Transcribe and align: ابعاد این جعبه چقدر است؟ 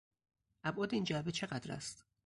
ابعاد 0.63 0.93
این 0.93 1.03
جعبه 1.03 1.31
چقدر 1.31 1.71
است؟ 1.71 2.05